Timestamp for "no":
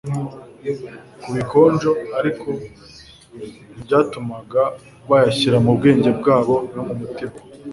6.73-6.81